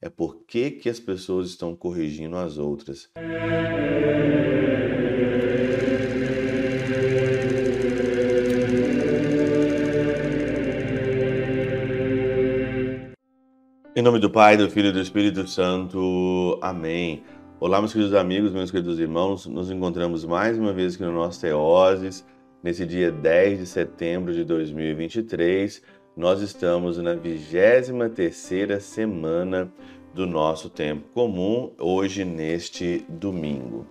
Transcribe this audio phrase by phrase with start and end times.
[0.00, 3.10] é por que, que as pessoas estão corrigindo as outras.
[13.96, 16.56] Em nome do Pai, do Filho e do Espírito Santo.
[16.62, 17.24] Amém.
[17.58, 19.46] Olá, meus queridos amigos, meus queridos irmãos.
[19.46, 22.24] Nos encontramos mais uma vez aqui no nosso Teoses,
[22.62, 25.82] nesse dia 10 de setembro de 2023.
[26.18, 29.72] Nós estamos na 23ª semana
[30.12, 33.86] do nosso tempo comum, hoje neste domingo.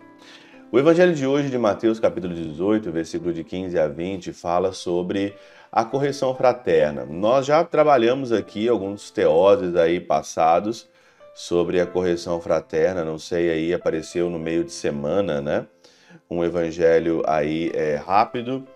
[0.70, 5.36] O evangelho de hoje de Mateus, capítulo 18, versículo de 15 a 20, fala sobre
[5.72, 7.05] a correção fraterna.
[7.05, 10.89] Nós já trabalhamos aqui alguns teoses aí passados
[11.34, 15.66] sobre a correção fraterna, não sei aí, apareceu no meio de semana, né?
[16.30, 18.67] Um evangelho aí é, rápido,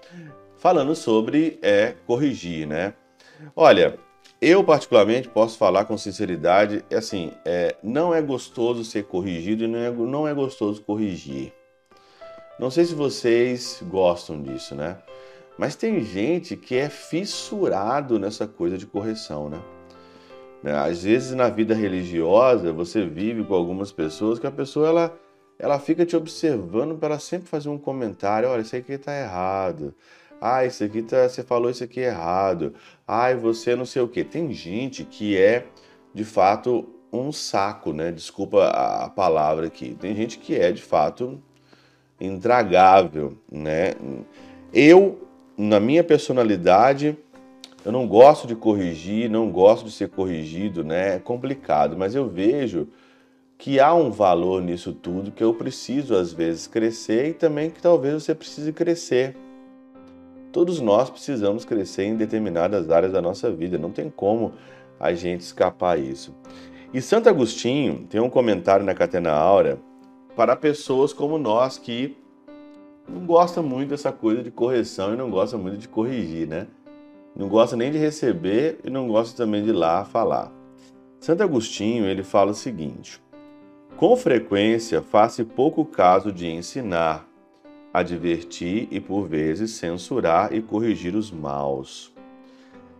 [0.55, 2.93] falando sobre é, corrigir, né?
[3.55, 3.97] Olha,
[4.41, 9.67] eu particularmente posso falar com sinceridade, é assim, é, não é gostoso ser corrigido e
[9.67, 11.53] não é, não é gostoso corrigir.
[12.59, 14.97] Não sei se vocês gostam disso, né?
[15.57, 19.61] Mas tem gente que é fissurado nessa coisa de correção, né?
[20.63, 20.73] né?
[20.73, 25.19] Às vezes na vida religiosa você vive com algumas pessoas que a pessoa ela,
[25.59, 29.93] ela fica te observando para sempre fazer um comentário, olha, isso aqui está errado.
[30.41, 32.73] Ah, isso aqui tá, você falou isso aqui errado.
[33.07, 34.23] Ai, você não sei o que.
[34.23, 35.67] Tem gente que é
[36.15, 38.11] de fato um saco, né?
[38.11, 39.95] Desculpa a palavra aqui.
[39.99, 41.39] Tem gente que é de fato
[42.19, 43.93] intragável, né?
[44.73, 47.15] Eu na minha personalidade,
[47.85, 51.17] eu não gosto de corrigir, não gosto de ser corrigido, né?
[51.17, 52.87] É complicado, mas eu vejo
[53.59, 57.79] que há um valor nisso tudo, que eu preciso às vezes crescer e também que
[57.79, 59.35] talvez você precise crescer.
[60.51, 64.53] Todos nós precisamos crescer em determinadas áreas da nossa vida, não tem como
[64.99, 66.35] a gente escapar isso.
[66.93, 69.79] E Santo Agostinho tem um comentário na Catena Áurea
[70.35, 72.17] para pessoas como nós que
[73.07, 76.67] não gosta muito dessa coisa de correção e não gosta muito de corrigir, né?
[77.35, 80.51] Não gosta nem de receber e não gosta também de ir lá falar.
[81.19, 83.21] Santo Agostinho, ele fala o seguinte:
[83.95, 87.25] Com frequência faça pouco caso de ensinar,
[87.93, 92.13] advertir e por vezes censurar e corrigir os maus.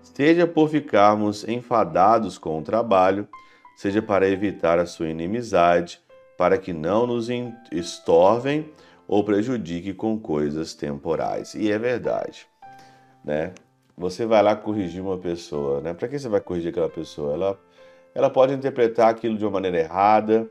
[0.01, 3.27] Seja por ficarmos enfadados com o trabalho,
[3.75, 6.01] seja para evitar a sua inimizade,
[6.37, 7.29] para que não nos
[7.71, 8.69] estorvem
[9.07, 11.53] ou prejudique com coisas temporais.
[11.53, 12.47] E é verdade,
[13.23, 13.53] né?
[13.97, 15.93] Você vai lá corrigir uma pessoa, né?
[15.93, 17.33] Para que você vai corrigir aquela pessoa?
[17.33, 17.59] Ela,
[18.15, 20.49] ela pode interpretar aquilo de uma maneira errada,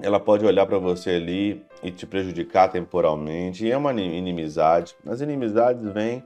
[0.00, 4.94] ela pode olhar para você ali e te prejudicar temporalmente, e é uma inimizade.
[5.06, 6.24] As inimizades vêm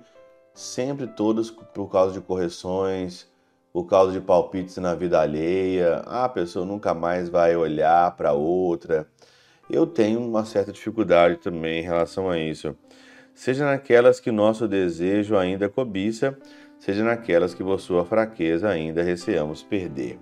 [0.54, 3.28] sempre todas por causa de correções,
[3.72, 6.03] por causa de palpites na vida alheia.
[6.06, 9.06] Ah, a pessoa nunca mais vai olhar para outra
[9.69, 12.77] eu tenho uma certa dificuldade também em relação a isso.
[13.34, 16.38] Seja naquelas que nosso desejo ainda cobiça,
[16.78, 20.19] seja naquelas que por sua fraqueza ainda receamos perder.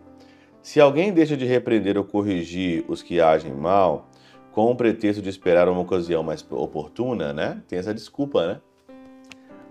[0.64, 4.08] Se alguém deixa de repreender ou corrigir os que agem mal,
[4.50, 7.60] com o pretexto de esperar uma ocasião mais oportuna, né?
[7.68, 8.60] Tem essa desculpa, né?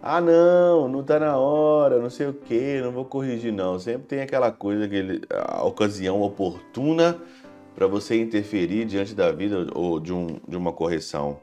[0.04, 3.80] Ah, não, não tá na hora, não sei o que, não vou corrigir, não.
[3.80, 7.20] Sempre tem aquela coisa, aquele, a ocasião oportuna
[7.74, 11.40] para você interferir diante da vida ou de, um, de uma correção,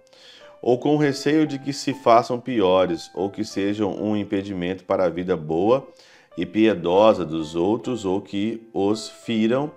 [0.63, 5.09] ou com receio de que se façam piores ou que sejam um impedimento para a
[5.09, 5.89] vida boa
[6.37, 9.71] e piedosa dos outros ou que os firam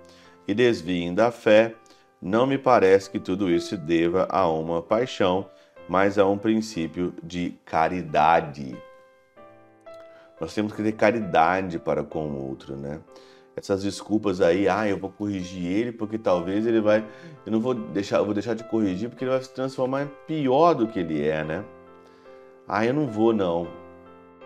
[0.46, 1.74] e desviem da fé,
[2.20, 5.48] não me parece que tudo isso se deva a uma paixão,
[5.88, 8.76] mas a um princípio de caridade.
[10.40, 13.00] Nós temos que ter caridade para com o outro, né?
[13.56, 17.04] essas desculpas aí, ah, eu vou corrigir ele porque talvez ele vai,
[17.46, 20.10] eu não vou deixar, eu vou deixar de corrigir porque ele vai se transformar em
[20.26, 21.64] pior do que ele é, né?
[22.66, 23.68] Ah, eu não vou não.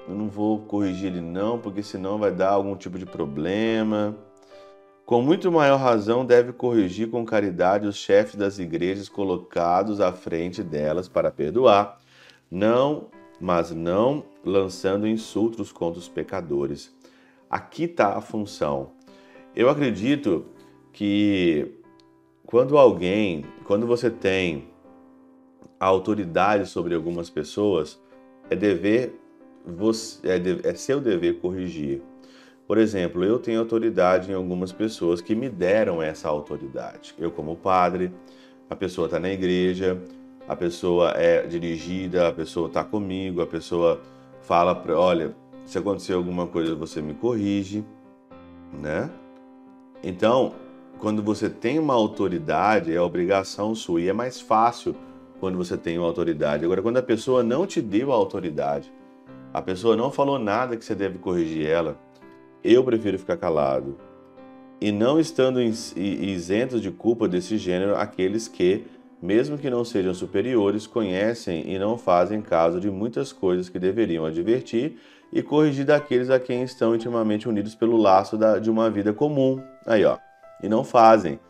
[0.08, 4.16] Eu não vou corrigir ele não, porque senão vai dar algum tipo de problema.
[5.04, 10.62] Com muito maior razão deve corrigir com caridade os chefes das igrejas colocados à frente
[10.62, 12.00] delas para perdoar,
[12.50, 13.08] não,
[13.38, 16.90] mas não lançando insultos contra os pecadores.
[17.50, 18.92] Aqui está a função.
[19.54, 20.46] Eu acredito
[20.90, 21.70] que
[22.46, 24.68] quando alguém, quando você tem
[25.78, 28.00] autoridade sobre algumas pessoas,
[28.48, 29.27] é dever
[29.76, 32.02] você, é, é seu dever corrigir.
[32.66, 37.14] Por exemplo, eu tenho autoridade em algumas pessoas que me deram essa autoridade.
[37.18, 38.12] Eu, como padre,
[38.68, 39.98] a pessoa está na igreja,
[40.46, 44.00] a pessoa é dirigida, a pessoa está comigo, a pessoa
[44.42, 45.34] fala para, olha,
[45.64, 47.84] se acontecer alguma coisa você me corrige,
[48.72, 49.10] né?
[50.02, 50.54] Então,
[50.98, 54.94] quando você tem uma autoridade, é obrigação sua e é mais fácil
[55.40, 56.64] quando você tem uma autoridade.
[56.64, 58.92] Agora, quando a pessoa não te deu a autoridade,
[59.58, 61.98] a pessoa não falou nada que você deve corrigir ela,
[62.62, 63.98] eu prefiro ficar calado.
[64.80, 68.84] E não estando isentos de culpa desse gênero aqueles que,
[69.20, 74.24] mesmo que não sejam superiores, conhecem e não fazem caso de muitas coisas que deveriam
[74.24, 74.96] advertir
[75.32, 79.60] e corrigir daqueles a quem estão intimamente unidos pelo laço da, de uma vida comum.
[79.84, 80.18] Aí, ó.
[80.62, 81.40] E não fazem.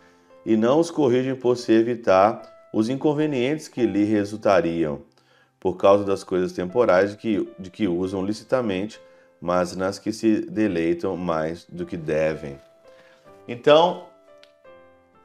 [0.46, 2.40] E não os corrigem por se evitar
[2.72, 5.02] os inconvenientes que lhe resultariam,
[5.60, 9.00] por causa das coisas temporais de que, de que usam licitamente,
[9.40, 12.58] mas nas que se deleitam mais do que devem.
[13.46, 14.06] Então,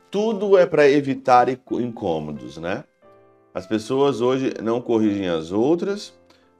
[0.09, 2.83] tudo é para evitar incômodos, né?
[3.53, 6.13] As pessoas hoje não corrigem as outras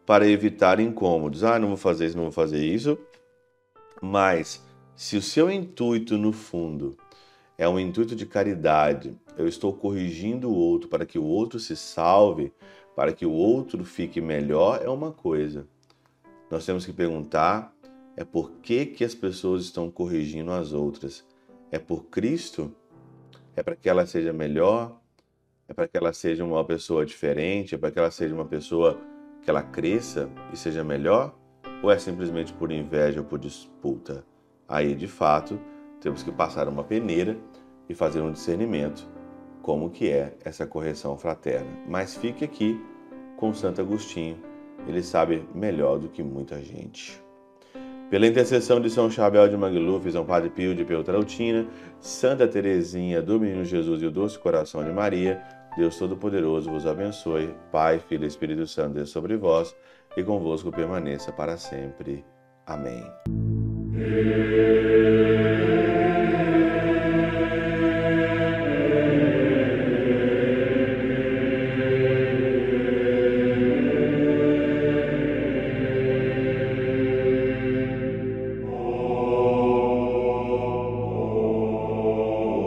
[0.05, 1.43] para evitar incômodos.
[1.43, 2.97] Ah, não vou fazer isso, não vou fazer isso.
[4.01, 4.63] Mas
[4.95, 6.95] se o seu intuito no fundo
[7.57, 11.75] é um intuito de caridade, eu estou corrigindo o outro para que o outro se
[11.75, 12.51] salve,
[12.95, 15.67] para que o outro fique melhor, é uma coisa.
[16.49, 17.73] Nós temos que perguntar
[18.15, 21.25] é por que, que as pessoas estão corrigindo as outras.
[21.71, 22.71] É por Cristo?
[23.55, 24.99] É para que ela seja melhor?
[25.67, 27.73] É para que ela seja uma pessoa diferente?
[27.73, 28.99] É para que ela seja uma pessoa
[29.41, 31.35] que ela cresça e seja melhor?
[31.81, 34.23] Ou é simplesmente por inveja ou por disputa?
[34.67, 35.59] Aí, de fato,
[35.99, 37.37] temos que passar uma peneira
[37.89, 39.07] e fazer um discernimento
[39.63, 41.71] como que é essa correção fraterna.
[41.87, 42.79] Mas fique aqui
[43.37, 44.37] com Santo Agostinho,
[44.87, 47.19] ele sabe melhor do que muita gente.
[48.11, 51.65] Pela intercessão de São Chabel de Mangluf, São Padre Pio de Peltrautina,
[51.99, 55.41] Santa Teresinha do Menino Jesus e o Doce Coração de Maria,
[55.75, 59.75] Deus Todo-Poderoso vos abençoe, Pai, Filho e Espírito Santo, Deus sobre vós
[60.15, 62.23] e convosco permaneça para sempre.
[62.67, 63.03] Amém.